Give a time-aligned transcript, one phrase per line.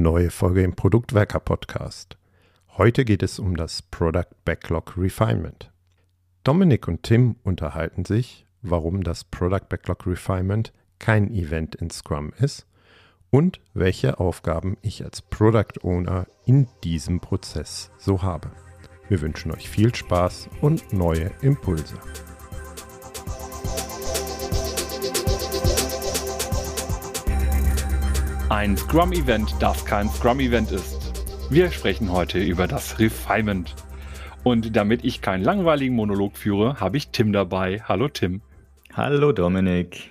[0.00, 2.16] Neue Folge im Produktwerker Podcast.
[2.78, 5.70] Heute geht es um das Product Backlog Refinement.
[6.44, 12.66] Dominik und Tim unterhalten sich, warum das Product Backlog Refinement kein Event in Scrum ist
[13.28, 18.50] und welche Aufgaben ich als Product Owner in diesem Prozess so habe.
[19.10, 21.98] Wir wünschen euch viel Spaß und neue Impulse.
[28.52, 31.48] Ein Scrum-Event, das kein Scrum-Event ist.
[31.48, 33.74] Wir sprechen heute über das Refinement.
[34.44, 37.80] Und damit ich keinen langweiligen Monolog führe, habe ich Tim dabei.
[37.80, 38.42] Hallo Tim.
[38.92, 40.10] Hallo Dominik.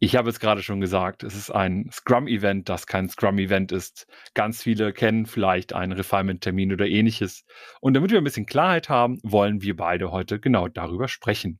[0.00, 4.06] Ich habe es gerade schon gesagt, es ist ein Scrum-Event, das kein Scrum-Event ist.
[4.34, 7.46] Ganz viele kennen vielleicht einen Refinement-Termin oder ähnliches.
[7.80, 11.58] Und damit wir ein bisschen Klarheit haben, wollen wir beide heute genau darüber sprechen.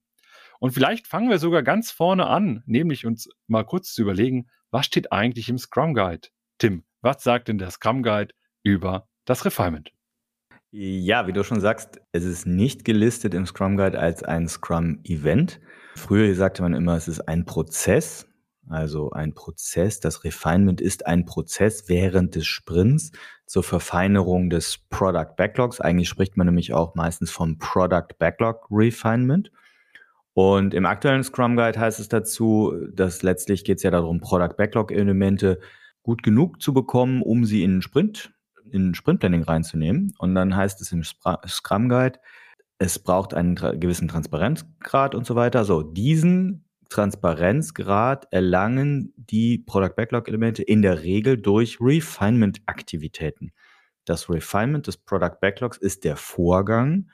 [0.60, 4.86] Und vielleicht fangen wir sogar ganz vorne an, nämlich uns mal kurz zu überlegen, was
[4.86, 6.28] steht eigentlich im Scrum Guide?
[6.58, 9.92] Tim, was sagt denn der Scrum Guide über das Refinement?
[10.72, 14.98] Ja, wie du schon sagst, es ist nicht gelistet im Scrum Guide als ein Scrum
[15.04, 15.60] Event.
[15.94, 18.26] Früher sagte man immer, es ist ein Prozess,
[18.68, 20.00] also ein Prozess.
[20.00, 23.12] Das Refinement ist ein Prozess während des Sprints
[23.46, 25.80] zur Verfeinerung des Product Backlogs.
[25.80, 29.52] Eigentlich spricht man nämlich auch meistens vom Product Backlog Refinement.
[30.34, 34.56] Und im aktuellen Scrum Guide heißt es dazu, dass letztlich geht es ja darum, Product
[34.56, 35.60] Backlog Elemente
[36.02, 38.32] gut genug zu bekommen, um sie in Sprint,
[38.70, 40.12] in Sprint Planning reinzunehmen.
[40.18, 42.18] Und dann heißt es im Scrum Guide,
[42.78, 45.64] es braucht einen gewissen Transparenzgrad und so weiter.
[45.64, 53.52] So, diesen Transparenzgrad erlangen die Product Backlog Elemente in der Regel durch Refinement Aktivitäten.
[54.04, 57.08] Das Refinement des Product Backlogs ist der Vorgang,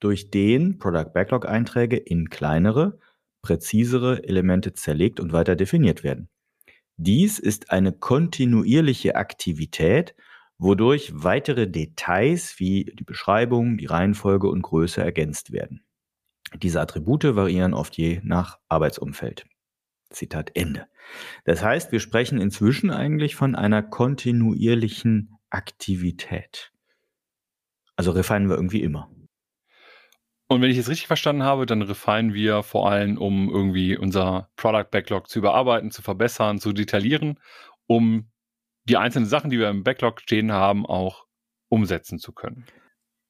[0.00, 2.98] durch den Product Backlog Einträge in kleinere,
[3.42, 6.28] präzisere Elemente zerlegt und weiter definiert werden.
[6.96, 10.14] Dies ist eine kontinuierliche Aktivität,
[10.58, 15.82] wodurch weitere Details wie die Beschreibung, die Reihenfolge und Größe ergänzt werden.
[16.62, 19.46] Diese Attribute variieren oft je nach Arbeitsumfeld.
[20.10, 20.86] Zitat Ende.
[21.44, 26.72] Das heißt, wir sprechen inzwischen eigentlich von einer kontinuierlichen Aktivität.
[27.96, 29.10] Also refinen wir irgendwie immer.
[30.48, 34.50] Und wenn ich es richtig verstanden habe, dann refinen wir vor allem, um irgendwie unser
[34.56, 37.40] Product Backlog zu überarbeiten, zu verbessern, zu detaillieren,
[37.86, 38.30] um
[38.84, 41.24] die einzelnen Sachen, die wir im Backlog stehen haben, auch
[41.70, 42.66] umsetzen zu können.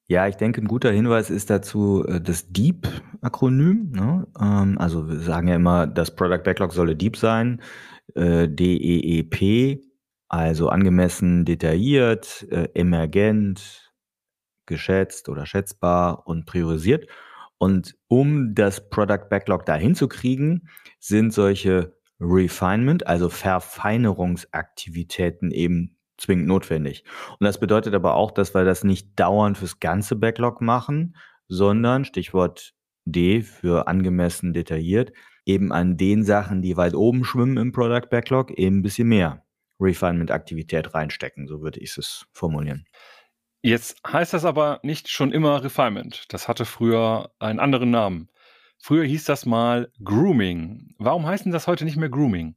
[0.06, 3.92] Ja, ich denke, ein guter Hinweis ist dazu äh, das DEEP-Akronym.
[3.92, 4.26] Ne?
[4.38, 7.62] Ähm, also wir sagen ja immer, das Product Backlog solle Deep sein,
[8.14, 9.80] äh, D-E-E-P,
[10.28, 13.83] also angemessen, detailliert, äh, emergent,
[14.66, 17.08] geschätzt oder schätzbar und priorisiert.
[17.58, 26.46] Und um das Product Backlog dahin zu kriegen, sind solche Refinement, also Verfeinerungsaktivitäten eben zwingend
[26.46, 27.04] notwendig.
[27.38, 31.16] Und das bedeutet aber auch, dass wir das nicht dauernd fürs ganze Backlog machen,
[31.48, 35.12] sondern Stichwort D für angemessen detailliert,
[35.44, 39.44] eben an den Sachen, die weit oben schwimmen im Product Backlog, eben ein bisschen mehr
[39.80, 42.86] Refinement-Aktivität reinstecken, so würde ich es formulieren.
[43.64, 46.26] Jetzt heißt das aber nicht schon immer Refinement.
[46.28, 48.28] Das hatte früher einen anderen Namen.
[48.78, 50.94] Früher hieß das mal Grooming.
[50.98, 52.56] Warum heißt denn das heute nicht mehr Grooming?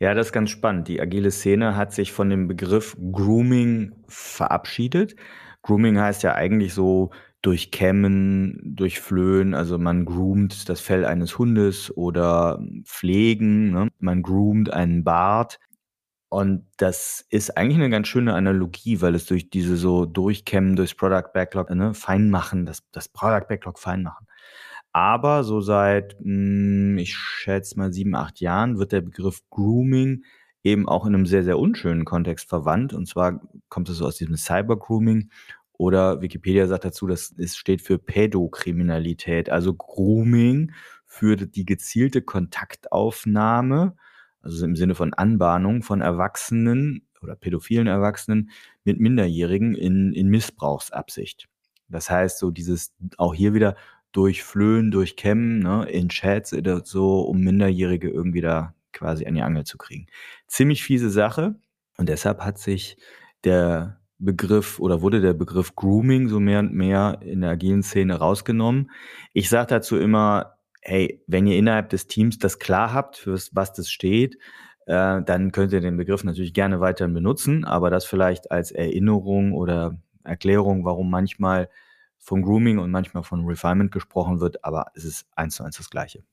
[0.00, 0.88] Ja, das ist ganz spannend.
[0.88, 5.16] Die agile Szene hat sich von dem Begriff Grooming verabschiedet.
[5.62, 7.10] Grooming heißt ja eigentlich so
[7.40, 13.88] durchkämmen, durchflöhen, also man groomt das Fell eines Hundes oder pflegen, ne?
[14.00, 15.58] man groomt einen Bart.
[16.34, 20.96] Und das ist eigentlich eine ganz schöne Analogie, weil es durch diese so Durchkämmen durchs
[20.96, 24.26] Product Backlog, ne, fein machen, das, das Product Backlog fein machen.
[24.92, 30.24] Aber so seit, mh, hm, ich schätze mal sieben, acht Jahren wird der Begriff Grooming
[30.64, 32.94] eben auch in einem sehr, sehr unschönen Kontext verwandt.
[32.94, 35.30] Und zwar kommt es so aus diesem Cyber-Grooming
[35.74, 40.72] oder Wikipedia sagt dazu, dass es steht für Pädokriminalität, also Grooming
[41.06, 43.94] für die gezielte Kontaktaufnahme
[44.44, 48.50] also im Sinne von Anbahnung von Erwachsenen oder pädophilen Erwachsenen
[48.84, 51.48] mit Minderjährigen in, in Missbrauchsabsicht.
[51.88, 53.76] Das heißt, so dieses auch hier wieder
[54.12, 59.64] durchflöhen, durchkämmen, ne, in Chats oder so, um Minderjährige irgendwie da quasi an die Angel
[59.64, 60.06] zu kriegen.
[60.46, 61.56] Ziemlich fiese Sache
[61.96, 62.96] und deshalb hat sich
[63.42, 68.16] der Begriff oder wurde der Begriff Grooming so mehr und mehr in der agilen Szene
[68.16, 68.90] rausgenommen.
[69.32, 70.53] Ich sage dazu immer,
[70.84, 74.36] hey, wenn ihr innerhalb des Teams das klar habt, für was das steht,
[74.86, 79.52] äh, dann könnt ihr den Begriff natürlich gerne weiterhin benutzen, aber das vielleicht als Erinnerung
[79.52, 81.68] oder Erklärung, warum manchmal
[82.18, 85.90] von Grooming und manchmal von Refinement gesprochen wird, aber es ist eins zu eins das
[85.90, 86.24] Gleiche.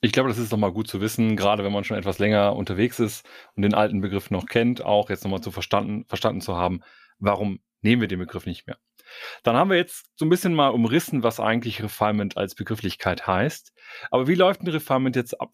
[0.00, 3.00] Ich glaube, das ist nochmal gut zu wissen, gerade wenn man schon etwas länger unterwegs
[3.00, 3.26] ist
[3.56, 6.80] und den alten Begriff noch kennt, auch jetzt nochmal zu verstanden, verstanden zu haben,
[7.18, 8.78] warum nehmen wir den Begriff nicht mehr.
[9.42, 13.72] Dann haben wir jetzt so ein bisschen mal umrissen, was eigentlich Refinement als Begrifflichkeit heißt.
[14.10, 15.52] Aber wie läuft ein Refinement jetzt ab?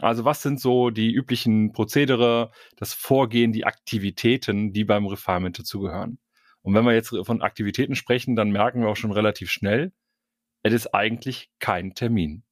[0.00, 6.18] Also was sind so die üblichen Prozedere, das Vorgehen, die Aktivitäten, die beim Refinement dazugehören?
[6.62, 9.92] Und wenn wir jetzt von Aktivitäten sprechen, dann merken wir auch schon relativ schnell,
[10.62, 12.42] es ist eigentlich kein Termin.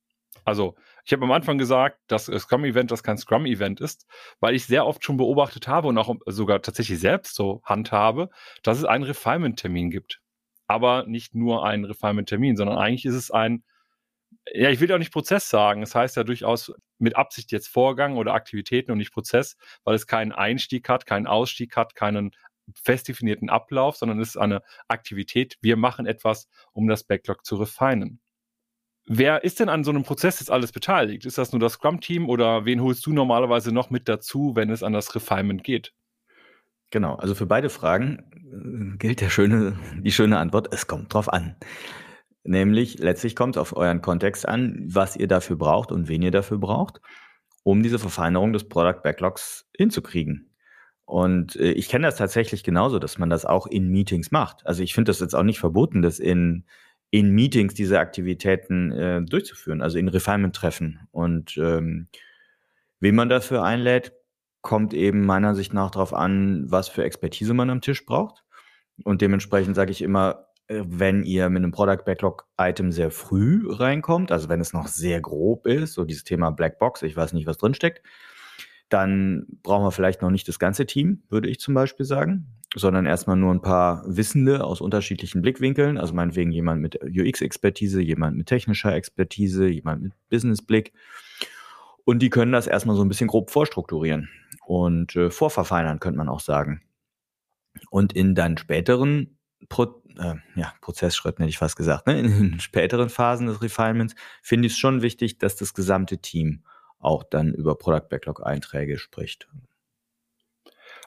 [0.45, 4.07] Also ich habe am Anfang gesagt, dass Scrum-Event das kein Scrum-Event ist,
[4.41, 8.31] weil ich sehr oft schon beobachtet habe und auch sogar tatsächlich selbst so handhabe,
[8.63, 10.21] dass es einen Refinement-Termin gibt.
[10.67, 13.65] Aber nicht nur einen Refinement-Termin, sondern eigentlich ist es ein,
[14.53, 15.83] ja, ich will ja auch nicht Prozess sagen.
[15.83, 19.95] Es das heißt ja durchaus mit Absicht jetzt Vorgang oder Aktivitäten und nicht Prozess, weil
[19.95, 22.33] es keinen Einstieg hat, keinen Ausstieg hat, keinen
[22.75, 25.57] fest definierten Ablauf, sondern es ist eine Aktivität.
[25.61, 28.21] Wir machen etwas, um das Backlog zu refinen.
[29.09, 31.27] Wer ist denn an so einem Prozess jetzt alles beteiligt?
[31.27, 34.83] Ist das nur das Scrum-Team oder wen holst du normalerweise noch mit dazu, wenn es
[34.83, 35.93] an das Refinement geht?
[36.91, 41.33] Genau, also für beide Fragen äh, gilt der schöne, die schöne Antwort, es kommt drauf
[41.33, 41.57] an.
[42.45, 46.31] Nämlich letztlich kommt es auf euren Kontext an, was ihr dafür braucht und wen ihr
[46.31, 47.01] dafür braucht,
[47.65, 50.55] um diese Verfeinerung des Product Backlogs hinzukriegen.
[51.05, 54.67] Und äh, ich kenne das tatsächlich genauso, dass man das auch in Meetings macht.
[54.67, 56.65] Also ich finde das jetzt auch nicht verboten, das in
[57.11, 61.01] in Meetings diese Aktivitäten äh, durchzuführen, also in Refinement-Treffen.
[61.13, 62.09] Und ähm,
[63.01, 64.13] wen man dafür einlädt,
[64.67, 68.43] kommt eben meiner Sicht nach darauf an, was für Expertise man am Tisch braucht.
[69.05, 73.63] Und dementsprechend sage ich immer, äh, wenn ihr mit einem Product Backlog Item sehr früh
[73.65, 77.47] reinkommt, also wenn es noch sehr grob ist, so dieses Thema Blackbox, ich weiß nicht,
[77.47, 78.03] was drinsteckt,
[78.89, 83.07] dann brauchen wir vielleicht noch nicht das ganze Team, würde ich zum Beispiel sagen, sondern
[83.07, 85.97] erstmal nur ein paar Wissende aus unterschiedlichen Blickwinkeln.
[85.97, 90.93] Also meinetwegen jemand mit UX-Expertise, jemand mit technischer Expertise, jemand mit Business-Blick.
[92.05, 94.29] Und die können das erstmal so ein bisschen grob vorstrukturieren
[94.67, 96.83] und äh, vorverfeinern, könnte man auch sagen.
[97.91, 102.19] Und in dann späteren Pro äh, ja, Prozessschritten hätte ich fast gesagt, ne?
[102.19, 106.65] in den späteren Phasen des Refinements finde ich es schon wichtig, dass das gesamte Team
[106.99, 109.49] auch dann über Product Backlog Einträge spricht.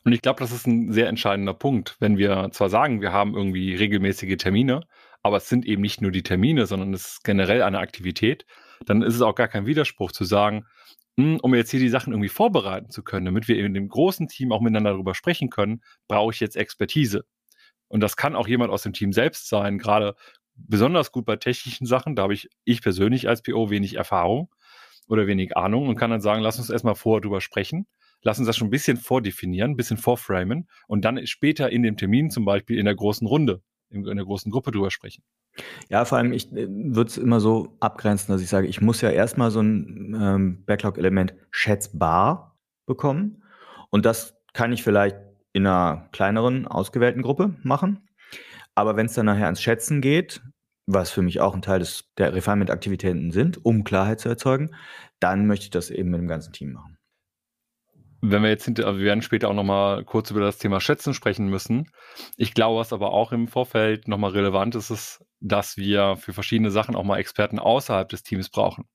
[0.05, 3.35] Und ich glaube, das ist ein sehr entscheidender Punkt, wenn wir zwar sagen, wir haben
[3.35, 4.81] irgendwie regelmäßige Termine,
[5.21, 8.45] aber es sind eben nicht nur die Termine, sondern es ist generell eine Aktivität,
[8.85, 10.65] dann ist es auch gar kein Widerspruch zu sagen,
[11.39, 14.51] um jetzt hier die Sachen irgendwie vorbereiten zu können, damit wir in dem großen Team
[14.51, 17.25] auch miteinander darüber sprechen können, brauche ich jetzt Expertise.
[17.87, 20.15] Und das kann auch jemand aus dem Team selbst sein, gerade
[20.55, 22.15] besonders gut bei technischen Sachen.
[22.15, 24.49] Da habe ich, ich persönlich als PO wenig Erfahrung
[25.07, 27.87] oder wenig Ahnung und kann dann sagen, lass uns erstmal vorher drüber sprechen,
[28.21, 31.97] lass uns das schon ein bisschen vordefinieren, ein bisschen vorframen und dann später in dem
[31.97, 35.23] Termin zum Beispiel in der großen Runde, in, der großen Gruppe drüber sprechen.
[35.89, 39.01] Ja, vor allem, ich äh, würde es immer so abgrenzen, dass ich sage, ich muss
[39.01, 43.43] ja erstmal so ein ähm, Backlog-Element schätzbar bekommen.
[43.89, 45.17] Und das kann ich vielleicht
[45.53, 48.07] in einer kleineren, ausgewählten Gruppe machen.
[48.75, 50.41] Aber wenn es dann nachher ans Schätzen geht,
[50.85, 54.75] was für mich auch ein Teil des, der Refinement-Aktivitäten sind, um Klarheit zu erzeugen,
[55.19, 56.98] dann möchte ich das eben mit dem ganzen Team machen.
[58.21, 61.47] Wenn wir jetzt hinter, wir werden später auch nochmal kurz über das Thema Schätzen sprechen
[61.47, 61.89] müssen.
[62.35, 66.71] Ich glaube, was aber auch im Vorfeld nochmal relevant ist, ist, dass wir für verschiedene
[66.71, 68.85] Sachen auch mal Experten außerhalb des Teams brauchen,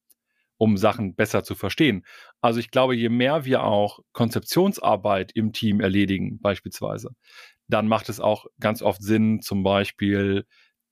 [0.59, 2.05] um Sachen besser zu verstehen.
[2.43, 7.11] Also ich glaube, je mehr wir auch Konzeptionsarbeit im Team erledigen, beispielsweise,
[7.67, 10.44] dann macht es auch ganz oft Sinn, zum Beispiel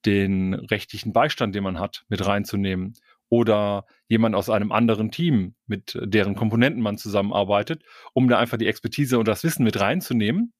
[0.05, 2.93] den rechtlichen Beistand, den man hat, mit reinzunehmen.
[3.33, 7.81] Oder jemand aus einem anderen Team, mit deren Komponenten man zusammenarbeitet,
[8.13, 10.53] um da einfach die Expertise und das Wissen mit reinzunehmen.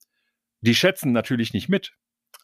[0.60, 1.92] Die schätzen natürlich nicht mit,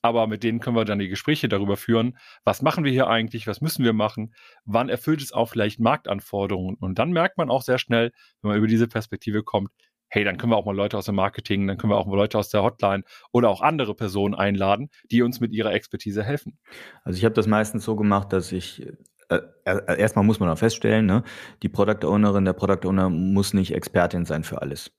[0.02, 3.48] aber mit denen können wir dann die Gespräche darüber führen, was machen wir hier eigentlich,
[3.48, 4.32] was müssen wir machen,
[4.64, 6.76] wann erfüllt es auch vielleicht Marktanforderungen.
[6.76, 9.72] Und dann merkt man auch sehr schnell, wenn man über diese Perspektive kommt,
[10.10, 12.14] hey, dann können wir auch mal Leute aus dem Marketing, dann können wir auch mal
[12.14, 16.60] Leute aus der Hotline oder auch andere Personen einladen, die uns mit ihrer Expertise helfen.
[17.02, 18.86] Also ich habe das meistens so gemacht, dass ich
[19.30, 21.22] äh, äh, erstmal muss man auch feststellen, ne,
[21.62, 24.92] die Product Ownerin, der Product Owner muss nicht Expertin sein für alles,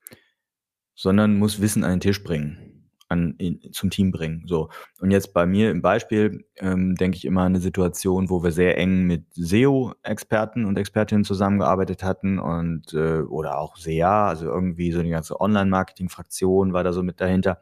[0.96, 2.72] sondern muss Wissen an den Tisch bringen
[3.12, 4.44] an, in, zum Team bringen.
[4.48, 4.70] So.
[5.00, 8.52] Und jetzt bei mir im Beispiel ähm, denke ich immer an eine Situation, wo wir
[8.52, 14.92] sehr eng mit SEO-Experten und Expertinnen zusammengearbeitet hatten und äh, oder auch SEA, also irgendwie
[14.92, 17.60] so eine ganze Online-Marketing-Fraktion war da so mit dahinter.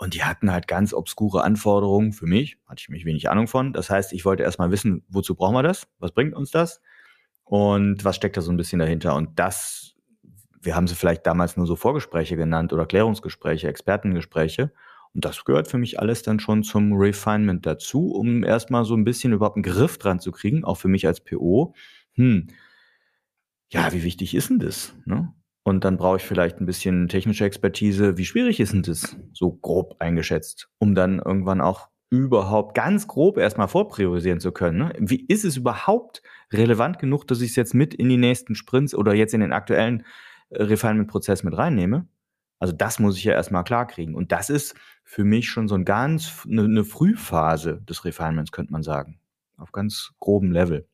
[0.00, 3.74] Und die hatten halt ganz obskure Anforderungen für mich, hatte ich mich wenig Ahnung von.
[3.74, 5.86] Das heißt, ich wollte erstmal wissen, wozu brauchen wir das?
[5.98, 6.80] Was bringt uns das?
[7.44, 9.14] Und was steckt da so ein bisschen dahinter?
[9.14, 9.94] Und das
[10.62, 14.72] wir haben sie vielleicht damals nur so Vorgespräche genannt oder Klärungsgespräche, Expertengespräche.
[15.14, 19.04] Und das gehört für mich alles dann schon zum Refinement dazu, um erstmal so ein
[19.04, 21.74] bisschen überhaupt einen Griff dran zu kriegen, auch für mich als PO.
[22.12, 22.48] Hm,
[23.70, 24.94] ja, wie wichtig ist denn das?
[25.04, 25.32] Ne?
[25.70, 28.18] Und dann brauche ich vielleicht ein bisschen technische Expertise.
[28.18, 29.16] Wie schwierig ist denn das?
[29.32, 34.78] So grob eingeschätzt, um dann irgendwann auch überhaupt ganz grob erstmal vorpriorisieren zu können.
[34.78, 34.92] Ne?
[34.98, 38.96] Wie ist es überhaupt relevant genug, dass ich es jetzt mit in die nächsten Sprints
[38.96, 40.04] oder jetzt in den aktuellen
[40.48, 42.08] äh, Refinement-Prozess mit reinnehme?
[42.58, 44.16] Also das muss ich ja erstmal klar kriegen.
[44.16, 44.74] Und das ist
[45.04, 49.20] für mich schon so ein ganz, eine, eine Frühphase des Refinements, könnte man sagen.
[49.56, 50.88] Auf ganz grobem Level.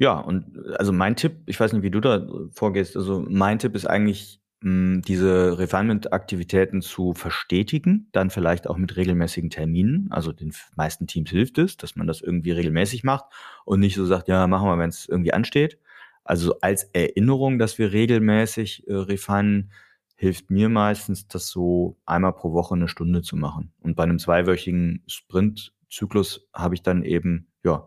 [0.00, 3.74] Ja, und also mein Tipp, ich weiß nicht, wie du da vorgehst, also mein Tipp
[3.74, 10.08] ist eigentlich, mh, hm, diese Refinement-Aktivitäten zu verstetigen, dann vielleicht auch mit regelmäßigen Terminen.
[10.10, 13.26] Also den meisten Teams hilft es, dass man das irgendwie regelmäßig macht
[13.66, 15.78] und nicht so sagt, ja, machen wir, wenn es irgendwie ansteht.
[16.24, 19.70] Also als Erinnerung, dass wir regelmäßig äh, refinen,
[20.16, 23.72] hilft mir meistens, das so einmal pro Woche eine Stunde zu machen.
[23.80, 27.86] Und bei einem zweiwöchigen Sprint-Zyklus habe ich dann eben, ja,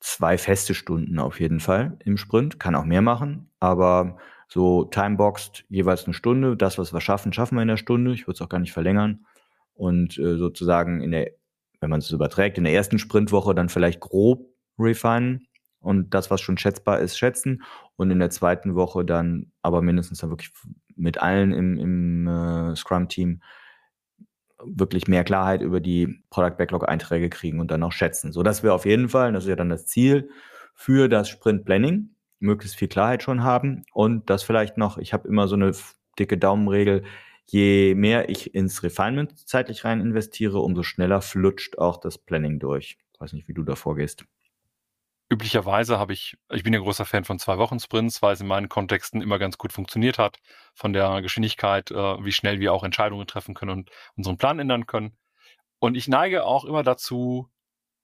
[0.00, 4.16] zwei feste Stunden auf jeden Fall im Sprint, kann auch mehr machen, aber
[4.48, 6.56] so timeboxed jeweils eine Stunde.
[6.56, 8.12] Das, was wir schaffen, schaffen wir in der Stunde.
[8.12, 9.24] Ich würde es auch gar nicht verlängern.
[9.74, 11.30] Und äh, sozusagen in der,
[11.80, 15.46] wenn man es überträgt, in der ersten Sprintwoche dann vielleicht grob refinen
[15.78, 17.62] und das, was schon schätzbar ist, schätzen.
[17.96, 20.50] Und in der zweiten Woche dann aber mindestens dann wirklich
[20.96, 23.40] mit allen im, im äh, Scrum-Team
[24.64, 28.32] wirklich mehr Klarheit über die Product Backlog Einträge kriegen und dann auch schätzen.
[28.32, 30.30] So dass wir auf jeden Fall, das ist ja dann das Ziel
[30.74, 35.28] für das Sprint Planning, möglichst viel Klarheit schon haben und das vielleicht noch, ich habe
[35.28, 35.72] immer so eine
[36.18, 37.04] dicke Daumenregel,
[37.46, 42.98] je mehr ich ins Refinement zeitlich rein investiere, umso schneller flutscht auch das Planning durch.
[43.12, 44.24] Ich weiß nicht, wie du da vorgehst.
[45.32, 48.48] Üblicherweise habe ich, ich bin ja großer Fan von zwei Wochen Sprints, weil es in
[48.48, 50.38] meinen Kontexten immer ganz gut funktioniert hat,
[50.74, 54.86] von der Geschwindigkeit, äh, wie schnell wir auch Entscheidungen treffen können und unseren Plan ändern
[54.86, 55.16] können.
[55.78, 57.48] Und ich neige auch immer dazu,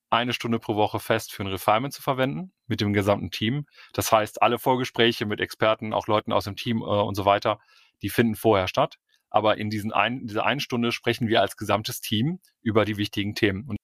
[0.09, 3.67] eine Stunde pro Woche fest für ein Refinement zu verwenden mit dem gesamten Team.
[3.93, 7.59] Das heißt, alle Vorgespräche mit Experten, auch Leuten aus dem Team äh, und so weiter,
[8.03, 8.99] die finden vorher statt.
[9.31, 12.97] Aber in diesen ein, in dieser einen Stunde sprechen wir als gesamtes Team über die
[12.97, 13.69] wichtigen Themen.
[13.69, 13.77] Und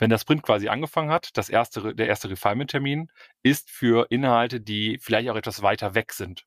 [0.00, 4.98] wenn der Sprint quasi angefangen hat, das erste, der erste Refinement-Termin ist für Inhalte, die
[4.98, 6.46] vielleicht auch etwas weiter weg sind,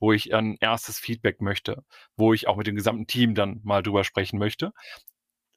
[0.00, 1.84] wo ich ein erstes Feedback möchte,
[2.16, 4.72] wo ich auch mit dem gesamten Team dann mal drüber sprechen möchte.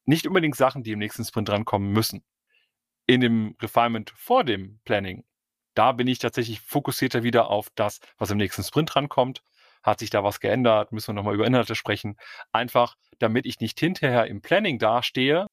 [0.03, 2.25] Nicht unbedingt Sachen, die im nächsten Sprint drankommen müssen.
[3.05, 5.23] In dem Refinement vor dem Planning,
[5.73, 9.41] da bin ich tatsächlich fokussierter wieder auf das, was im nächsten Sprint drankommt.
[9.83, 10.91] Hat sich da was geändert?
[10.91, 12.17] Müssen wir nochmal über Inhalte sprechen?
[12.51, 15.47] Einfach, damit ich nicht hinterher im Planning dastehe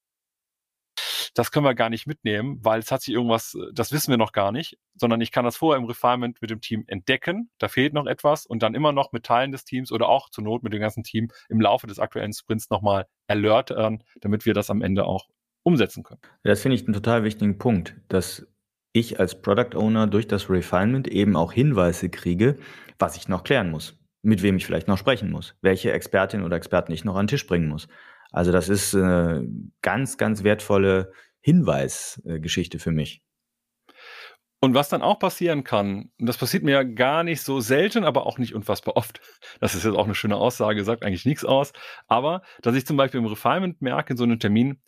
[1.35, 4.17] das können wir gar nicht mitnehmen, weil es hat sich irgendwas, äh, das wissen wir
[4.17, 7.67] noch gar nicht, sondern ich kann das vorher im Refinement mit dem Team entdecken, da
[7.67, 10.63] fehlt noch etwas und dann immer noch mit Teilen des Teams oder auch zur Not
[10.63, 14.81] mit dem ganzen Team im Laufe des aktuellen Sprints nochmal alertern, damit wir das am
[14.81, 15.27] Ende auch
[15.63, 16.21] umsetzen können.
[16.43, 18.47] Das finde ich einen total wichtigen Punkt, dass
[18.93, 22.55] ich als Product Owner durch das Refinement eben auch Hinweise kriege,
[22.97, 26.55] was ich noch klären muss, mit wem ich vielleicht noch sprechen muss, welche Expertin oder
[26.55, 27.89] Experten ich noch an den Tisch bringen muss.
[28.31, 29.47] Also das ist eine äh,
[29.81, 31.11] ganz, ganz wertvolle
[31.45, 33.21] Hinweisgeschichte für mich.
[34.61, 38.03] Und was dann auch passieren kann, und das passiert mir ja gar nicht so selten,
[38.03, 39.21] aber auch nicht unfassbar oft.
[39.59, 41.71] Das ist jetzt auch eine schöne Aussage, sagt eigentlich nichts aus.
[42.07, 44.81] Aber, dass ich zum Beispiel im Refinement merke, in so einem Termin,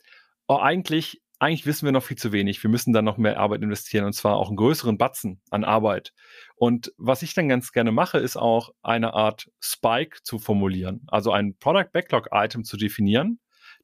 [0.48, 2.60] oh, eigentlich eigentlich wissen wir noch viel zu wenig.
[2.60, 6.12] Wir müssen da noch mehr Arbeit investieren und zwar auch einen größeren Batzen an Arbeit.
[6.56, 11.30] Und was ich dann ganz gerne mache, ist auch eine Art Spike zu formulieren, also
[11.30, 13.38] ein Product Backlog Item zu definieren,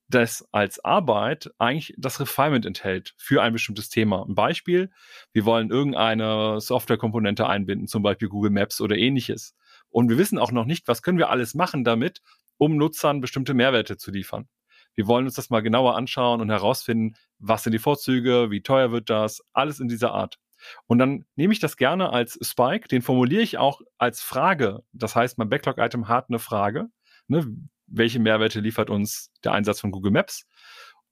[0.08, 4.24] das als Arbeit eigentlich das Refinement enthält für ein bestimmtes Thema.
[4.26, 4.90] Ein Beispiel,
[5.32, 9.54] wir wollen irgendeine Softwarekomponente einbinden, zum Beispiel Google Maps oder ähnliches.
[9.88, 12.20] Und wir wissen auch noch nicht, was können wir alles machen damit,
[12.58, 14.48] um Nutzern bestimmte Mehrwerte zu liefern.
[14.94, 18.92] Wir wollen uns das mal genauer anschauen und herausfinden, was sind die Vorzüge, wie teuer
[18.92, 20.38] wird das, alles in dieser Art.
[20.86, 24.82] Und dann nehme ich das gerne als Spike, den formuliere ich auch als Frage.
[24.92, 26.88] Das heißt, mein Backlog-Item hat eine Frage.
[27.26, 27.46] Ne?
[27.86, 30.46] Welche Mehrwerte liefert uns der Einsatz von Google Maps?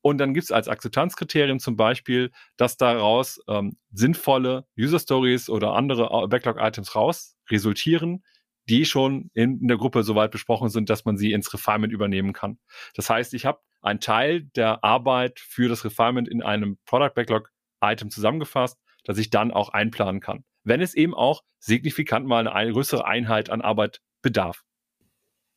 [0.02, 5.74] Und dann gibt es als Akzeptanzkriterium zum Beispiel, dass daraus ähm, sinnvolle User Stories oder
[5.74, 8.24] andere äh, Backlog-Items raus resultieren,
[8.68, 12.32] die schon in, der Gruppe so weit besprochen sind, dass man sie ins Refinement übernehmen
[12.32, 12.58] kann.
[12.94, 17.50] Das heißt, ich habe einen Teil der Arbeit für das Refinement in einem Product Backlog
[17.80, 20.44] Item zusammengefasst, das ich dann auch einplanen kann.
[20.64, 24.64] Wenn es eben auch signifikant mal eine größere Einheit an Arbeit bedarf.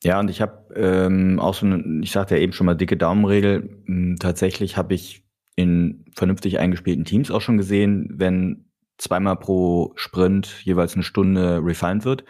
[0.04, 2.98] Ja, und ich habe ähm, auch so eine, ich sagte ja eben schon mal dicke
[2.98, 3.82] Daumenregel.
[3.86, 5.24] Hm, tatsächlich habe ich
[5.56, 8.66] in vernünftig eingespielten Teams auch schon gesehen, wenn
[8.98, 12.26] zweimal pro Sprint jeweils eine Stunde refined wird,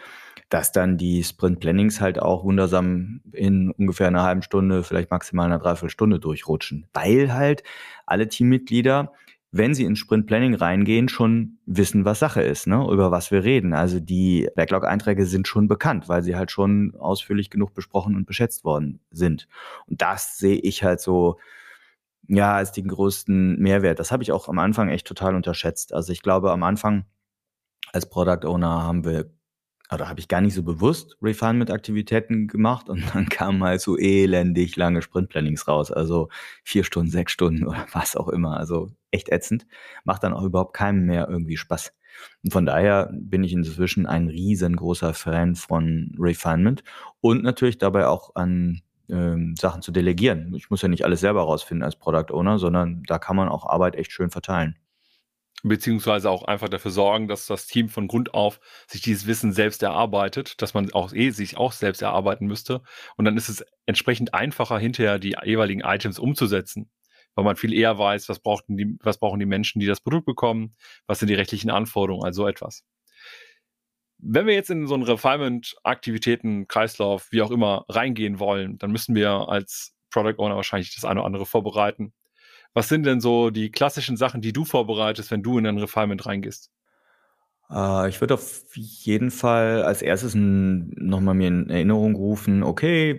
[0.48, 5.46] dass dann die Sprint Plannings halt auch wundersam in ungefähr einer halben Stunde, vielleicht maximal
[5.46, 7.62] einer Dreiviertelstunde durchrutschen, weil halt
[8.06, 9.12] alle Teammitglieder
[9.56, 12.86] wenn sie ins Sprint Planning reingehen, schon wissen, was Sache ist, ne?
[12.90, 13.72] über was wir reden.
[13.72, 18.64] Also die Backlog-Einträge sind schon bekannt, weil sie halt schon ausführlich genug besprochen und beschätzt
[18.64, 19.48] worden sind.
[19.86, 21.38] Und das sehe ich halt so,
[22.28, 23.98] ja, als den größten Mehrwert.
[23.98, 25.92] Das habe ich auch am Anfang echt total unterschätzt.
[25.92, 27.04] Also ich glaube, am Anfang
[27.92, 29.30] als Product Owner haben wir
[29.92, 34.76] oder habe ich gar nicht so bewusst Refinement-Aktivitäten gemacht und dann kamen halt so elendig
[34.76, 36.28] lange Sprint-Plannings raus, also
[36.64, 39.66] vier Stunden, sechs Stunden oder was auch immer, also echt ätzend,
[40.04, 41.92] macht dann auch überhaupt keinem mehr irgendwie Spaß.
[42.42, 46.82] Und von daher bin ich inzwischen ein riesengroßer Fan von Refinement
[47.20, 50.54] und natürlich dabei auch an ähm, Sachen zu delegieren.
[50.54, 53.66] Ich muss ja nicht alles selber rausfinden als Product Owner, sondern da kann man auch
[53.66, 54.76] Arbeit echt schön verteilen
[55.62, 59.82] beziehungsweise auch einfach dafür sorgen, dass das Team von Grund auf sich dieses Wissen selbst
[59.82, 62.82] erarbeitet, dass man auch eh sich auch selbst erarbeiten müsste.
[63.16, 66.90] Und dann ist es entsprechend einfacher, hinterher die jeweiligen Items umzusetzen,
[67.34, 70.26] weil man viel eher weiß, was brauchen die, was brauchen die Menschen, die das Produkt
[70.26, 72.84] bekommen, was sind die rechtlichen Anforderungen, also etwas.
[74.18, 79.14] Wenn wir jetzt in so einen Refinement-Aktivitäten, Kreislauf, wie auch immer, reingehen wollen, dann müssen
[79.14, 82.14] wir als Product Owner wahrscheinlich das eine oder andere vorbereiten.
[82.76, 86.26] Was sind denn so die klassischen Sachen, die du vorbereitest, wenn du in ein Refinement
[86.26, 86.70] reingehst?
[87.70, 93.18] Äh, ich würde auf jeden Fall als erstes nochmal mir in Erinnerung rufen, okay,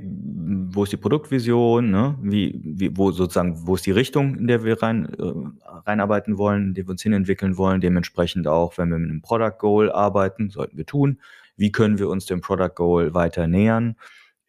[0.69, 2.19] wo ist die Produktvision, ne?
[2.21, 6.67] wie, wie, wo sozusagen, wo ist die Richtung, in der wir rein, äh, reinarbeiten wollen,
[6.67, 10.51] in der wir uns hinentwickeln wollen, dementsprechend auch, wenn wir mit einem Product Goal arbeiten,
[10.51, 11.19] sollten wir tun.
[11.55, 13.95] Wie können wir uns dem Product Goal weiter nähern?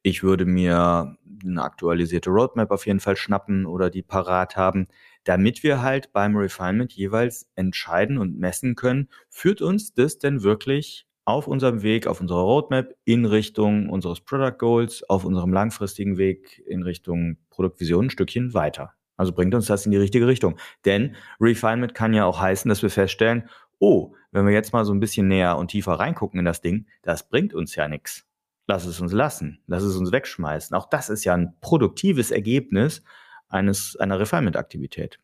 [0.03, 4.89] Ich würde mir eine aktualisierte Roadmap auf jeden Fall schnappen oder die parat haben,
[5.25, 11.07] damit wir halt beim Refinement jeweils entscheiden und messen können, führt uns das denn wirklich
[11.25, 16.63] auf unserem Weg, auf unserer Roadmap in Richtung unseres Product Goals, auf unserem langfristigen Weg
[16.67, 18.95] in Richtung Produktvision ein Stückchen weiter.
[19.17, 20.59] Also bringt uns das in die richtige Richtung.
[20.85, 24.95] Denn Refinement kann ja auch heißen, dass wir feststellen, oh, wenn wir jetzt mal so
[24.95, 28.28] ein bisschen näher und tiefer reingucken in das Ding, das bringt uns ja nichts
[28.69, 30.77] lass es uns lassen, lass es uns wegschmeißen.
[30.77, 33.03] Auch das ist ja ein produktives Ergebnis
[33.49, 35.19] eines, einer Refinement-Aktivität.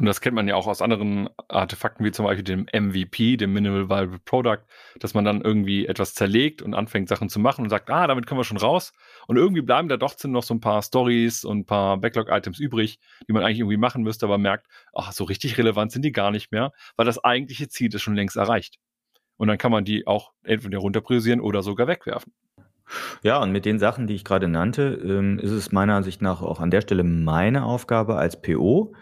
[0.00, 3.52] Und das kennt man ja auch aus anderen Artefakten, wie zum Beispiel dem MVP, dem
[3.52, 4.60] Minimal Viable Product,
[5.00, 8.26] dass man dann irgendwie etwas zerlegt und anfängt, Sachen zu machen und sagt, ah, damit
[8.26, 8.92] können wir schon raus.
[9.26, 13.00] Und irgendwie bleiben da doch noch so ein paar Stories und ein paar Backlog-Items übrig,
[13.26, 16.30] die man eigentlich irgendwie machen müsste, aber merkt, ach, so richtig relevant sind die gar
[16.30, 18.78] nicht mehr, weil das eigentliche Ziel ist schon längst erreicht.
[19.38, 22.32] Und dann kann man die auch entweder runterpriorisieren oder sogar wegwerfen.
[23.22, 26.42] Ja, und mit den Sachen, die ich gerade nannte, ähm, ist es meiner Ansicht nach
[26.42, 28.94] auch an der Stelle meine Aufgabe als PO,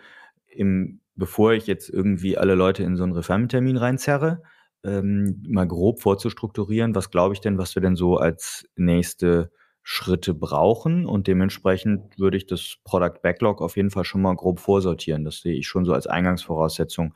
[0.49, 4.43] im, bevor ich jetzt irgendwie alle Leute in so einen Refinement-Termin reinzerre,
[4.85, 9.51] ähm, mal grob vorzustrukturieren, was glaube ich denn, was wir denn so als nächste
[9.83, 14.59] Schritte brauchen und dementsprechend würde ich das Product Backlog auf jeden Fall schon mal grob
[14.59, 15.25] vorsortieren.
[15.25, 17.15] Das sehe ich schon so als Eingangsvoraussetzung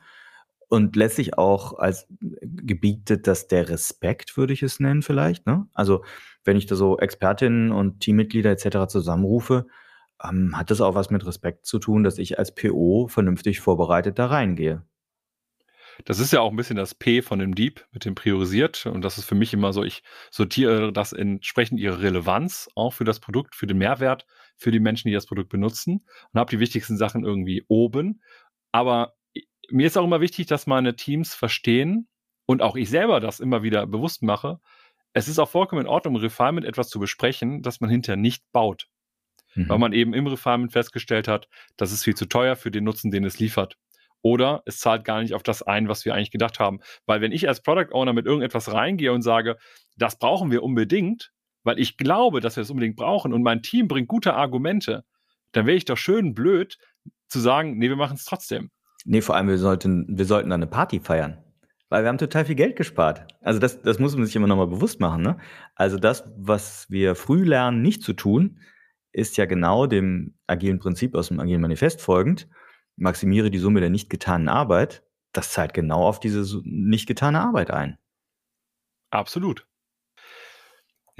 [0.71, 5.45] und letztlich auch als gebietet, dass der Respekt, würde ich es nennen vielleicht.
[5.45, 5.67] Ne?
[5.73, 6.05] Also
[6.45, 8.87] wenn ich da so Expertinnen und Teammitglieder etc.
[8.87, 9.67] zusammenrufe,
[10.23, 14.17] ähm, hat das auch was mit Respekt zu tun, dass ich als PO vernünftig vorbereitet
[14.17, 14.85] da reingehe.
[16.05, 18.85] Das ist ja auch ein bisschen das P von dem Deep mit dem priorisiert.
[18.85, 23.03] Und das ist für mich immer so, ich sortiere das entsprechend ihre Relevanz auch für
[23.03, 26.59] das Produkt, für den Mehrwert, für die Menschen, die das Produkt benutzen und habe die
[26.59, 28.21] wichtigsten Sachen irgendwie oben.
[28.71, 29.15] Aber
[29.71, 32.07] mir ist auch immer wichtig, dass meine Teams verstehen
[32.45, 34.59] und auch ich selber das immer wieder bewusst mache.
[35.13, 38.43] Es ist auch vollkommen in Ordnung, im Refinement etwas zu besprechen, das man hinterher nicht
[38.51, 38.87] baut.
[39.55, 39.69] Mhm.
[39.69, 43.11] Weil man eben im Refinement festgestellt hat, das ist viel zu teuer für den Nutzen,
[43.11, 43.77] den es liefert.
[44.21, 46.79] Oder es zahlt gar nicht auf das ein, was wir eigentlich gedacht haben.
[47.05, 49.57] Weil wenn ich als Product Owner mit irgendetwas reingehe und sage,
[49.97, 51.31] das brauchen wir unbedingt,
[51.63, 55.03] weil ich glaube, dass wir es unbedingt brauchen und mein Team bringt gute Argumente,
[55.51, 56.77] dann wäre ich doch schön blöd
[57.27, 58.71] zu sagen, nee, wir machen es trotzdem.
[59.05, 61.43] Nee, vor allem, wir sollten, wir sollten da eine Party feiern.
[61.89, 63.27] Weil wir haben total viel Geld gespart.
[63.41, 65.23] Also das, das muss man sich immer nochmal bewusst machen.
[65.23, 65.37] Ne?
[65.75, 68.59] Also das, was wir früh lernen, nicht zu tun,
[69.11, 72.47] ist ja genau dem agilen Prinzip aus dem agilen Manifest folgend.
[72.95, 75.03] Maximiere die Summe der nicht getanen Arbeit.
[75.33, 77.97] Das zahlt genau auf diese nicht getane Arbeit ein.
[79.09, 79.67] Absolut.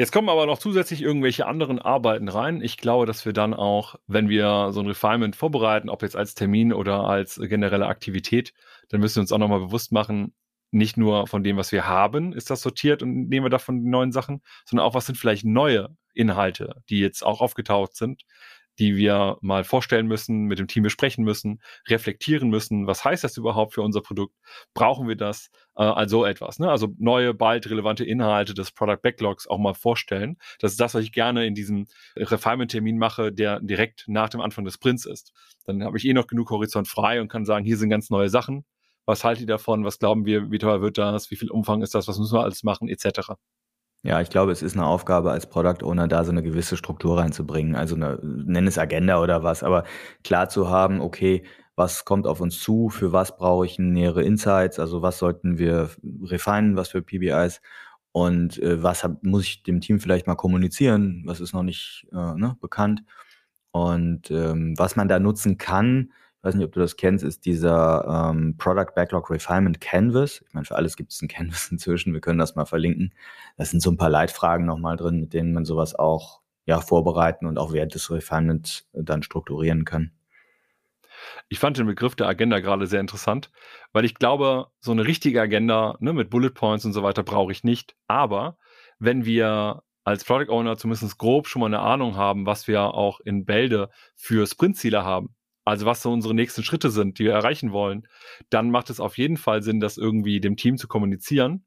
[0.01, 2.63] Jetzt kommen aber noch zusätzlich irgendwelche anderen Arbeiten rein.
[2.63, 6.33] Ich glaube, dass wir dann auch, wenn wir so ein Refinement vorbereiten, ob jetzt als
[6.33, 8.51] Termin oder als generelle Aktivität,
[8.89, 10.33] dann müssen wir uns auch nochmal bewusst machen,
[10.71, 13.91] nicht nur von dem, was wir haben, ist das sortiert und nehmen wir davon die
[13.91, 18.23] neuen Sachen, sondern auch, was sind vielleicht neue Inhalte, die jetzt auch aufgetaucht sind,
[18.81, 22.87] die wir mal vorstellen müssen, mit dem Team besprechen müssen, reflektieren müssen.
[22.87, 24.35] Was heißt das überhaupt für unser Produkt?
[24.73, 25.51] Brauchen wir das?
[25.75, 26.57] Äh, also etwas.
[26.57, 26.67] Ne?
[26.67, 30.37] Also neue, bald relevante Inhalte des Product Backlogs auch mal vorstellen.
[30.59, 34.65] Das ist das, was ich gerne in diesem Refinement-Termin mache, der direkt nach dem Anfang
[34.65, 35.31] des Sprints ist.
[35.65, 38.29] Dann habe ich eh noch genug Horizont frei und kann sagen, hier sind ganz neue
[38.29, 38.65] Sachen.
[39.05, 39.85] Was haltet ihr davon?
[39.85, 40.49] Was glauben wir?
[40.49, 41.29] Wie teuer wird das?
[41.29, 42.07] Wie viel Umfang ist das?
[42.07, 42.89] Was müssen wir alles machen?
[42.89, 43.05] Etc.
[44.03, 47.19] Ja, ich glaube, es ist eine Aufgabe als Product Owner, da so eine gewisse Struktur
[47.19, 47.75] reinzubringen.
[47.75, 49.83] Also eine, nenn es Agenda oder was, aber
[50.23, 51.43] klar zu haben, okay,
[51.75, 55.89] was kommt auf uns zu, für was brauche ich nähere Insights, also was sollten wir
[56.23, 57.61] refinen, was für PBIs
[58.11, 62.07] und äh, was hab, muss ich dem Team vielleicht mal kommunizieren, was ist noch nicht
[62.11, 63.03] äh, ne, bekannt
[63.71, 68.31] und ähm, was man da nutzen kann, weiß nicht, ob du das kennst, ist dieser
[68.31, 70.43] ähm, Product Backlog Refinement Canvas.
[70.47, 72.13] Ich meine, für alles gibt es ein Canvas inzwischen.
[72.13, 73.13] Wir können das mal verlinken.
[73.57, 77.45] Da sind so ein paar Leitfragen nochmal drin, mit denen man sowas auch ja, vorbereiten
[77.45, 80.11] und auch während des Refinements dann strukturieren kann.
[81.49, 83.51] Ich fand den Begriff der Agenda gerade sehr interessant,
[83.91, 87.51] weil ich glaube, so eine richtige Agenda ne, mit Bullet Points und so weiter brauche
[87.51, 87.95] ich nicht.
[88.07, 88.57] Aber
[88.97, 93.19] wenn wir als Product Owner zumindest grob schon mal eine Ahnung haben, was wir auch
[93.19, 97.71] in Bälde für Sprintziele haben, also was so unsere nächsten Schritte sind, die wir erreichen
[97.71, 98.07] wollen,
[98.49, 101.65] dann macht es auf jeden Fall Sinn, das irgendwie dem Team zu kommunizieren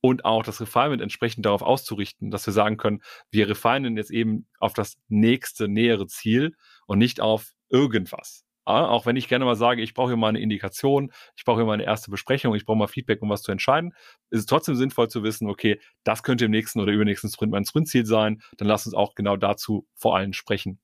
[0.00, 4.46] und auch das Refinement entsprechend darauf auszurichten, dass wir sagen können, wir refinen jetzt eben
[4.58, 8.44] auf das nächste, nähere Ziel und nicht auf irgendwas.
[8.66, 11.58] Ja, auch wenn ich gerne mal sage, ich brauche hier mal eine Indikation, ich brauche
[11.58, 13.94] hier mal eine erste Besprechung, ich brauche mal Feedback, um was zu entscheiden,
[14.30, 17.64] ist es trotzdem sinnvoll zu wissen, okay, das könnte im nächsten oder übernächsten Sprint mein
[17.64, 20.78] Sprintziel sein, dann lass uns auch genau dazu vor allem sprechen.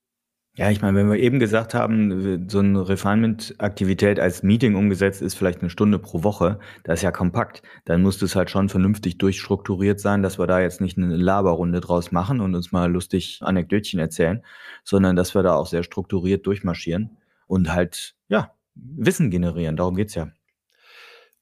[0.59, 5.35] Ja, ich meine, wenn wir eben gesagt haben, so eine Refinement-Aktivität als Meeting umgesetzt ist
[5.35, 7.63] vielleicht eine Stunde pro Woche, das ist ja kompakt.
[7.85, 11.81] Dann muss es halt schon vernünftig durchstrukturiert sein, dass wir da jetzt nicht eine Laberrunde
[11.81, 14.43] draus machen und uns mal lustig Anekdötchen erzählen,
[14.83, 19.77] sondern dass wir da auch sehr strukturiert durchmarschieren und halt, ja, Wissen generieren.
[19.77, 20.29] Darum geht's ja.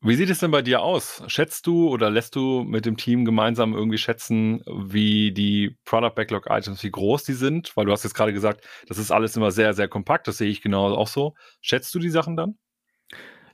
[0.06, 1.22] Wie sieht es denn bei dir aus?
[1.28, 6.46] Schätzt du oder lässt du mit dem Team gemeinsam irgendwie schätzen, wie die Product Backlog
[6.50, 7.74] Items, wie groß die sind?
[7.74, 10.28] Weil du hast jetzt gerade gesagt, das ist alles immer sehr, sehr kompakt.
[10.28, 11.32] Das sehe ich genau auch so.
[11.62, 12.58] Schätzt du die Sachen dann?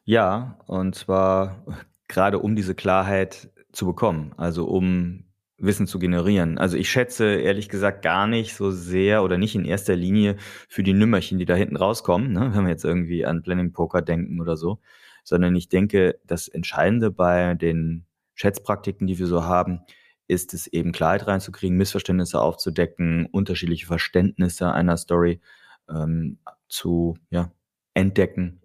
[0.03, 1.65] Ja, und zwar
[2.09, 6.59] gerade um diese Klarheit zu bekommen, also um Wissen zu generieren.
[6.59, 10.35] Also ich schätze ehrlich gesagt gar nicht so sehr oder nicht in erster Linie
[10.69, 12.51] für die Nümmerchen, die da hinten rauskommen, ne?
[12.53, 14.81] wenn wir jetzt irgendwie an Planning Poker denken oder so,
[15.25, 19.81] sondern ich denke, das Entscheidende bei den Schätzpraktiken, die wir so haben,
[20.27, 25.41] ist es eben Klarheit reinzukriegen, Missverständnisse aufzudecken, unterschiedliche Verständnisse einer Story
[25.89, 27.51] ähm, zu ja,
[27.95, 28.61] entdecken.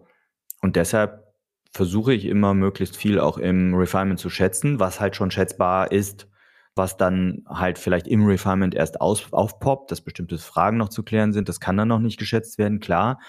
[0.61, 1.25] Und deshalb
[1.71, 6.27] versuche ich immer möglichst viel auch im Refinement zu schätzen, was halt schon schätzbar ist,
[6.75, 11.33] was dann halt vielleicht im Refinement erst aus, aufpoppt, dass bestimmte Fragen noch zu klären
[11.33, 11.49] sind.
[11.49, 13.19] Das kann dann noch nicht geschätzt werden, klar.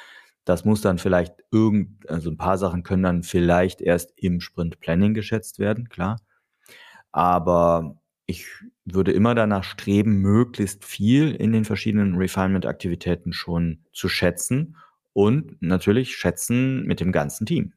[0.47, 4.81] Das muss dann vielleicht irgend, also ein paar Sachen können dann vielleicht erst im Sprint
[4.81, 6.19] Planning geschätzt werden, klar.
[7.13, 8.47] Aber ich
[8.85, 14.77] würde immer danach streben, möglichst viel in den verschiedenen Refinement-Aktivitäten schon zu schätzen
[15.13, 17.73] und natürlich schätzen mit dem ganzen Team.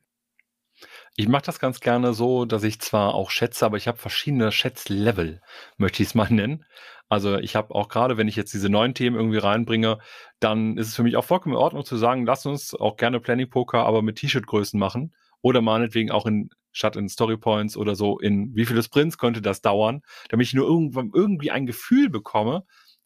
[1.15, 4.51] Ich mache das ganz gerne so, dass ich zwar auch schätze, aber ich habe verschiedene
[4.51, 5.41] Schätzlevel,
[5.77, 6.65] möchte ich es mal nennen.
[7.09, 9.97] Also ich habe auch gerade, wenn ich jetzt diese neuen Themen irgendwie reinbringe,
[10.39, 13.19] dann ist es für mich auch vollkommen in Ordnung zu sagen, lass uns auch gerne
[13.19, 17.95] Planning Poker, aber mit T-Shirt-Größen machen oder meinetwegen auch in statt in Story Points oder
[17.95, 22.09] so in wie viele Sprints könnte das dauern, damit ich nur irgendwann irgendwie ein Gefühl
[22.09, 22.63] bekomme,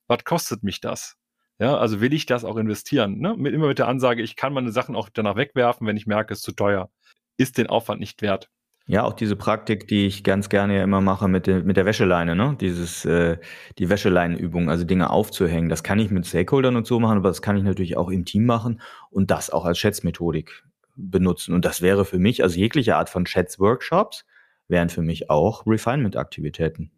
[0.07, 1.15] was kostet mich das?
[1.59, 3.19] Ja, also will ich das auch investieren?
[3.19, 3.35] Ne?
[3.37, 6.33] Mit, immer mit der Ansage, ich kann meine Sachen auch danach wegwerfen, wenn ich merke,
[6.33, 6.89] es ist zu teuer.
[7.37, 8.49] Ist den Aufwand nicht wert.
[8.85, 11.85] Ja, auch diese Praktik, die ich ganz gerne ja immer mache mit der, mit der
[11.85, 12.57] Wäscheleine, ne?
[12.59, 13.37] Dieses, äh,
[13.77, 15.69] die Wäscheleinenübung, also Dinge aufzuhängen.
[15.69, 18.25] Das kann ich mit Stakeholdern und so machen, aber das kann ich natürlich auch im
[18.25, 20.63] Team machen und das auch als Schätzmethodik
[20.95, 21.53] benutzen.
[21.53, 24.25] Und das wäre für mich, also jegliche Art von Schätzworkshops,
[24.67, 26.91] wären für mich auch Refinement-Aktivitäten.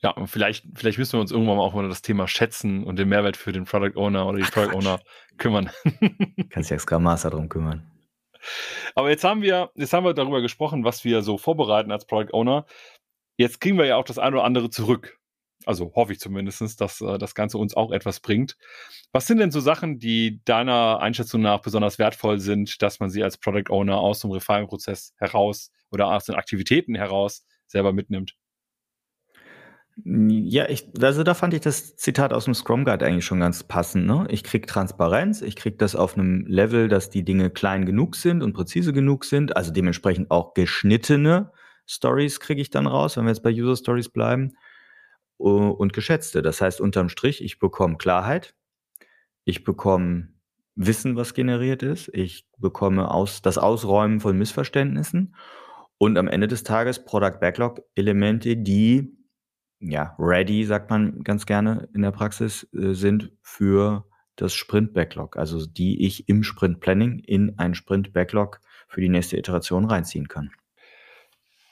[0.00, 3.00] Ja, und vielleicht, vielleicht müssen wir uns irgendwann mal auch mal das Thema Schätzen und
[3.00, 5.00] den Mehrwert für den Product Owner oder die Product Owner
[5.38, 5.70] kümmern.
[6.50, 7.82] Kannst ja Scrum Master drum kümmern.
[8.98, 12.32] Aber jetzt haben wir, jetzt haben wir darüber gesprochen, was wir so vorbereiten als Product
[12.32, 12.66] Owner.
[13.36, 15.20] Jetzt kriegen wir ja auch das eine oder andere zurück.
[15.66, 18.56] Also hoffe ich zumindest, dass äh, das Ganze uns auch etwas bringt.
[19.12, 23.22] Was sind denn so Sachen, die deiner Einschätzung nach besonders wertvoll sind, dass man sie
[23.22, 28.34] als Product Owner aus dem Refinement-Prozess heraus oder aus den Aktivitäten heraus selber mitnimmt?
[30.04, 33.64] Ja, ich, also da fand ich das Zitat aus dem Scrum Guide eigentlich schon ganz
[33.64, 34.06] passend.
[34.06, 34.26] Ne?
[34.30, 38.42] Ich krieg Transparenz, ich krieg das auf einem Level, dass die Dinge klein genug sind
[38.42, 41.50] und präzise genug sind, also dementsprechend auch geschnittene
[41.86, 44.56] Stories kriege ich dann raus, wenn wir jetzt bei User Stories bleiben
[45.36, 46.42] und geschätzte.
[46.42, 48.54] Das heißt unterm Strich, ich bekomme Klarheit,
[49.44, 50.28] ich bekomme
[50.76, 55.34] Wissen, was generiert ist, ich bekomme aus, das Ausräumen von Missverständnissen
[55.96, 59.17] und am Ende des Tages Product Backlog Elemente, die
[59.80, 64.04] ja ready, sagt man ganz gerne in der Praxis, äh, sind für
[64.36, 69.08] das Sprint Backlog, also die ich im Sprint Planning in ein Sprint Backlog für die
[69.08, 70.50] nächste Iteration reinziehen kann.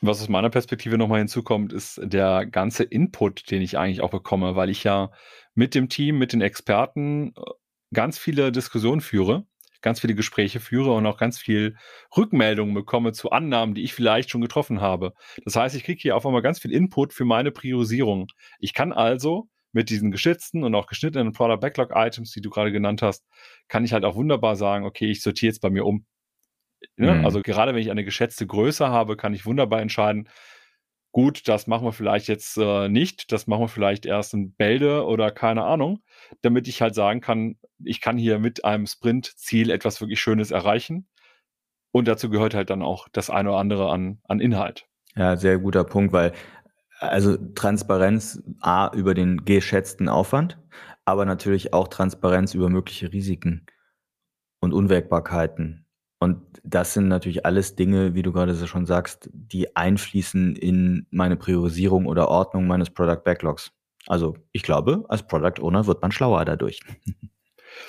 [0.03, 4.55] Was aus meiner Perspektive nochmal hinzukommt, ist der ganze Input, den ich eigentlich auch bekomme,
[4.55, 5.11] weil ich ja
[5.55, 7.40] mit dem Team, mit den Experten äh,
[7.95, 9.47] ganz viele Diskussionen führe,
[9.87, 11.77] ganz viele Gespräche führe und auch ganz viel
[12.16, 15.12] Rückmeldungen bekomme zu Annahmen, die ich vielleicht schon getroffen habe.
[15.44, 18.27] Das heißt, ich kriege hier auf einmal ganz viel Input für meine Priorisierung.
[18.59, 22.72] Ich kann also mit diesen geschützten und auch geschnittenen Product Backlog Items, die du gerade
[22.72, 23.25] genannt hast,
[23.68, 26.05] kann ich halt auch wunderbar sagen, okay, ich sortiere jetzt bei mir um.
[26.96, 27.14] Ne?
[27.14, 27.25] Mhm.
[27.25, 30.29] Also gerade wenn ich eine geschätzte Größe habe, kann ich wunderbar entscheiden,
[31.16, 35.07] gut, das machen wir vielleicht jetzt äh, nicht, das machen wir vielleicht erst in Bälde
[35.07, 36.00] oder keine Ahnung,
[36.42, 41.09] damit ich halt sagen kann, ich kann hier mit einem Sprint-Ziel etwas wirklich Schönes erreichen.
[41.90, 44.88] Und dazu gehört halt dann auch das eine oder andere an, an Inhalt.
[45.14, 46.33] Ja, sehr guter Punkt, weil
[46.98, 50.59] also Transparenz A über den geschätzten Aufwand,
[51.07, 53.64] aber natürlich auch Transparenz über mögliche Risiken
[54.61, 55.86] und Unwägbarkeiten
[56.18, 61.07] und das sind natürlich alles Dinge, wie du gerade so schon sagst, die einfließen in
[61.11, 63.72] meine Priorisierung oder Ordnung meines Product Backlogs.
[64.07, 66.81] Also ich glaube, als Product Owner wird man schlauer dadurch.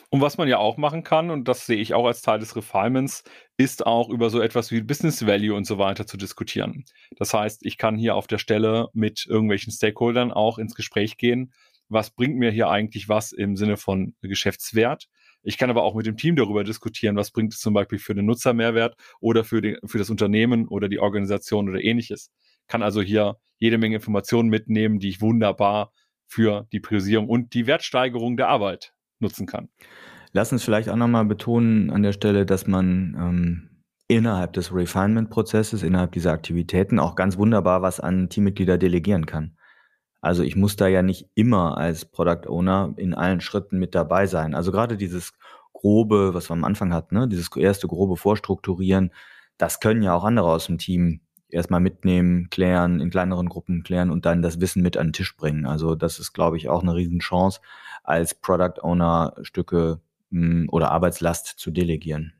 [0.09, 2.55] Und was man ja auch machen kann, und das sehe ich auch als Teil des
[2.55, 3.23] Refinements,
[3.55, 6.83] ist auch über so etwas wie Business Value und so weiter zu diskutieren.
[7.15, 11.53] Das heißt, ich kann hier auf der Stelle mit irgendwelchen Stakeholdern auch ins Gespräch gehen.
[11.89, 15.07] Was bringt mir hier eigentlich was im Sinne von Geschäftswert?
[15.43, 18.13] Ich kann aber auch mit dem Team darüber diskutieren, was bringt es zum Beispiel für
[18.13, 22.31] den Nutzer Mehrwert oder für, den, für das Unternehmen oder die Organisation oder ähnliches.
[22.67, 25.91] Kann also hier jede Menge Informationen mitnehmen, die ich wunderbar
[26.27, 29.69] für die Priorisierung und die Wertsteigerung der Arbeit nutzen kann.
[30.33, 33.69] Lass uns vielleicht auch nochmal betonen an der Stelle, dass man ähm,
[34.07, 39.56] innerhalb des Refinement-Prozesses, innerhalb dieser Aktivitäten auch ganz wunderbar was an Teammitglieder delegieren kann.
[40.21, 44.25] Also ich muss da ja nicht immer als Product Owner in allen Schritten mit dabei
[44.27, 44.55] sein.
[44.55, 45.33] Also gerade dieses
[45.73, 49.11] grobe, was wir am Anfang hatten, ne, dieses erste grobe Vorstrukturieren,
[49.57, 54.11] das können ja auch andere aus dem Team erstmal mitnehmen, klären, in kleineren Gruppen klären
[54.11, 55.65] und dann das Wissen mit an den Tisch bringen.
[55.65, 57.61] Also das ist, glaube ich, auch eine Riesenchance,
[58.03, 60.01] als Product Owner Stücke
[60.31, 62.33] hm, oder Arbeitslast zu delegieren.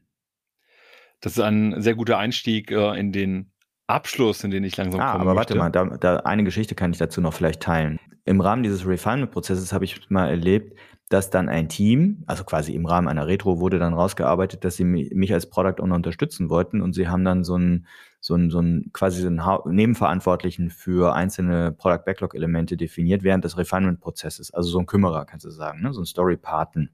[1.20, 3.52] Das ist ein sehr guter Einstieg äh, in den
[3.88, 5.24] Abschluss, in den ich langsam ah, komme.
[5.24, 8.00] Aber warte mal, da, da eine Geschichte kann ich dazu noch vielleicht teilen.
[8.26, 10.78] Im Rahmen dieses Refinement-Prozesses habe ich mal erlebt,
[11.10, 14.84] dass dann ein Team, also quasi im Rahmen einer Retro, wurde dann rausgearbeitet, dass sie
[14.84, 17.88] mich als Product Owner unterstützen wollten und sie haben dann so ein
[18.20, 19.42] so ein, so ein quasi so einen
[19.74, 24.54] Nebenverantwortlichen für einzelne Product Backlog Elemente definiert während des Refinement Prozesses.
[24.54, 25.94] Also so ein Kümmerer, kannst du sagen, ne?
[25.94, 26.90] so ein Story Paten.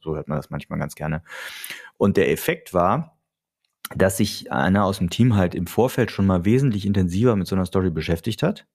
[0.00, 1.22] So hört man das manchmal ganz gerne.
[1.96, 3.15] Und der Effekt war,
[3.94, 7.54] dass sich einer aus dem Team halt im Vorfeld schon mal wesentlich intensiver mit so
[7.54, 8.66] einer Story beschäftigt hat,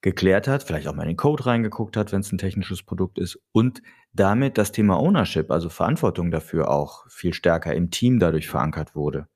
[0.00, 3.18] geklärt hat, vielleicht auch mal in den Code reingeguckt hat, wenn es ein technisches Produkt
[3.18, 8.48] ist und damit das Thema Ownership, also Verantwortung dafür auch viel stärker im Team dadurch
[8.48, 9.28] verankert wurde.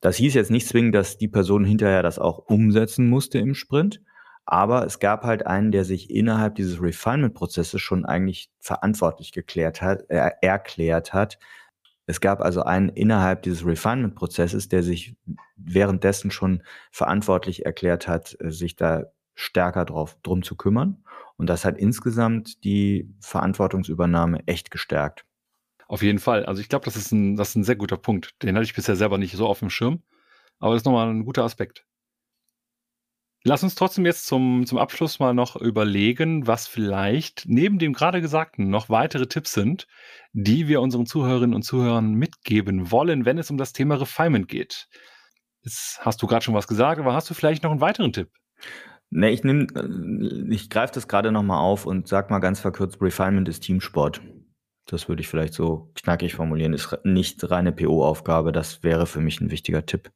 [0.00, 4.02] Das hieß jetzt nicht zwingend, dass die Person hinterher das auch umsetzen musste im Sprint,
[4.44, 10.02] aber es gab halt einen, der sich innerhalb dieses Refinement-Prozesses schon eigentlich verantwortlich geklärt hat,
[10.10, 11.38] äh, erklärt hat,
[12.06, 15.16] es gab also einen innerhalb dieses Refinement-Prozesses, der sich
[15.56, 21.04] währenddessen schon verantwortlich erklärt hat, äh, sich da stärker drauf, drum zu kümmern.
[21.36, 25.24] Und das hat insgesamt die Verantwortungsübernahme echt gestärkt.
[25.88, 26.44] Auf jeden Fall.
[26.46, 28.42] Also ich glaube, das ist ein, das ist ein sehr guter Punkt.
[28.42, 30.02] Den hatte ich bisher selber nicht so auf dem Schirm.
[30.58, 31.84] Aber das ist nochmal ein guter Aspekt.
[33.44, 38.20] Lass uns trotzdem jetzt zum, zum Abschluss mal noch überlegen, was vielleicht neben dem gerade
[38.20, 39.88] Gesagten noch weitere Tipps sind,
[40.32, 44.88] die wir unseren Zuhörerinnen und Zuhörern mitgeben wollen, wenn es um das Thema Refinement geht.
[45.62, 48.30] Jetzt hast du gerade schon was gesagt, aber hast du vielleicht noch einen weiteren Tipp?
[49.10, 49.66] Ne, ich nehme,
[50.50, 54.22] ich greife das gerade nochmal auf und sag mal ganz verkürzt, Refinement ist Teamsport.
[54.86, 58.52] Das würde ich vielleicht so knackig formulieren, ist nicht reine PO-Aufgabe.
[58.52, 60.10] Das wäre für mich ein wichtiger Tipp.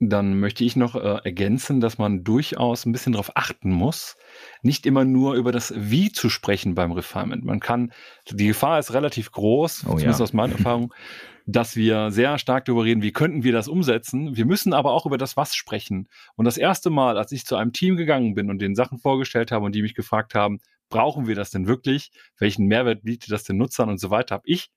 [0.00, 4.16] Dann möchte ich noch äh, ergänzen, dass man durchaus ein bisschen darauf achten muss,
[4.62, 7.44] nicht immer nur über das Wie zu sprechen beim Refinement.
[7.44, 7.92] Man kann,
[8.30, 10.24] die Gefahr ist relativ groß, oh, zumindest ja.
[10.24, 10.94] aus meiner Erfahrung,
[11.46, 14.36] dass wir sehr stark darüber reden, wie könnten wir das umsetzen.
[14.36, 16.08] Wir müssen aber auch über das Was sprechen.
[16.36, 19.50] Und das erste Mal, als ich zu einem Team gegangen bin und den Sachen vorgestellt
[19.50, 22.12] habe und die mich gefragt haben, brauchen wir das denn wirklich?
[22.38, 24.68] Welchen Mehrwert bietet das den Nutzern und so weiter, habe ich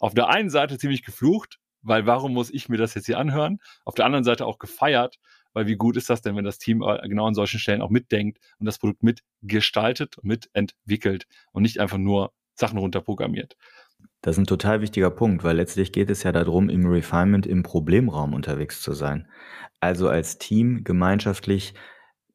[0.00, 3.60] auf der einen Seite ziemlich geflucht, weil warum muss ich mir das jetzt hier anhören?
[3.84, 5.18] Auf der anderen Seite auch gefeiert,
[5.52, 7.90] weil wie gut ist das denn, wenn das Team äh, genau an solchen Stellen auch
[7.90, 13.56] mitdenkt und das Produkt mitgestaltet und mitentwickelt und nicht einfach nur Sachen runterprogrammiert.
[14.20, 17.62] Das ist ein total wichtiger Punkt, weil letztlich geht es ja darum, im Refinement im
[17.62, 19.28] Problemraum unterwegs zu sein.
[19.80, 21.74] Also als Team gemeinschaftlich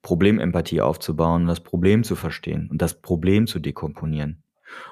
[0.02, 4.44] Problemempathie aufzubauen, das Problem zu verstehen und das Problem zu dekomponieren.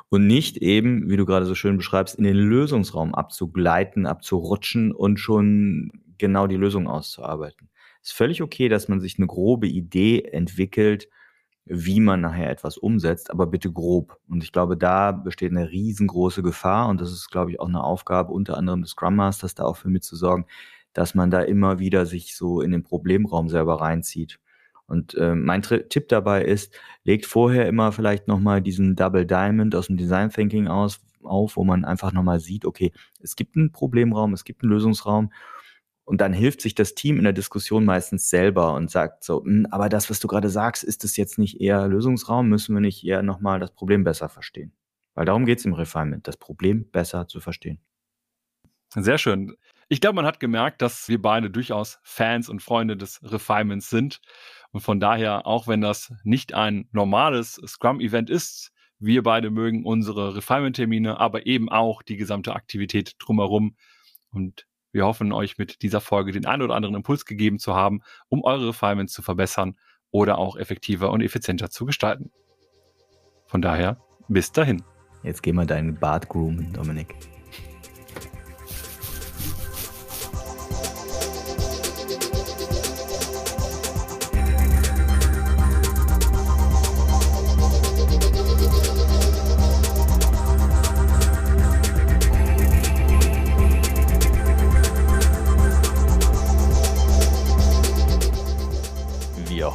[0.10, 5.20] Und nicht eben, wie du gerade so schön beschreibst, in den Lösungsraum abzugleiten, abzurutschen und
[5.20, 7.70] schon genau die Lösung auszuarbeiten.
[8.02, 11.10] Es ist völlig okay, dass man sich eine grobe Idee entwickelt,
[11.66, 14.18] wie man nachher etwas umsetzt, aber bitte grob.
[14.28, 17.84] Und ich glaube, da besteht eine riesengroße Gefahr und das ist, glaube ich, auch eine
[17.84, 20.46] Aufgabe unter anderem des Scrum Masters, da auch für mitzusorgen,
[20.94, 24.40] dass man da immer wieder sich so in den Problemraum selber reinzieht.
[24.90, 26.74] Und äh, mein Tri Tipp dabei ist,
[27.04, 31.64] legt vorher immer vielleicht nochmal diesen Double Diamond aus dem Design Thinking aus, auf, wo
[31.64, 35.32] man einfach nochmal sieht, okay, es gibt einen Problemraum, es gibt einen Lösungsraum
[36.06, 39.68] und dann hilft sich das Team in der Diskussion meistens selber und sagt so, hm,
[39.70, 42.50] aber das, was du gerade sagst, ist es jetzt nicht eher Lösungsraum?
[42.50, 44.72] Müssen wir nicht eher nochmal das Problem besser verstehen?
[45.14, 47.80] Weil darum geht es im Refinement, das Problem besser zu verstehen.
[48.96, 49.56] Sehr schön.
[49.92, 54.22] Ich glaube, man hat gemerkt, dass wir beide durchaus Fans und Freunde des Refinements sind.
[54.72, 60.36] Und von daher, auch wenn das nicht ein normales Scrum-Event ist, wir beide mögen unsere
[60.36, 63.76] Refinement-Termine, aber eben auch die gesamte Aktivität drumherum.
[64.32, 68.02] Und wir hoffen, euch mit dieser Folge den einen oder anderen Impuls gegeben zu haben,
[68.28, 69.76] um eure Refinements zu verbessern
[70.12, 72.32] oder auch effektiver und effizienter zu gestalten.
[73.48, 74.84] Von daher, bis dahin.
[75.24, 77.16] Jetzt geh mal deinen Bart groomen, Dominik.